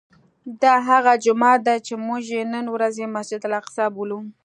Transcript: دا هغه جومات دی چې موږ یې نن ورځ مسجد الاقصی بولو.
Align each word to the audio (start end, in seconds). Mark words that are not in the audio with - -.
دا 0.61 0.73
هغه 0.89 1.13
جومات 1.23 1.59
دی 1.67 1.77
چې 1.87 1.93
موږ 2.05 2.23
یې 2.35 2.43
نن 2.53 2.65
ورځ 2.75 2.95
مسجد 3.15 3.41
الاقصی 3.45 3.85
بولو. 3.95 4.19